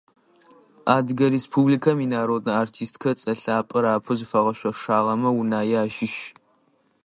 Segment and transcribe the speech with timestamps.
[0.95, 6.15] Адыгэ Республикэм инароднэ артисткэ цӀэ лъапӀэр апэу зыфагъэшъошагъэмэ Унае ащыщ.